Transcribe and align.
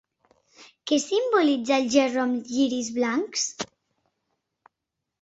Què 0.91 0.97
simbolitza 1.03 1.77
el 1.77 1.87
gerro 1.97 2.25
amb 2.25 2.51
lliris 2.57 2.93
blancs? 2.99 3.49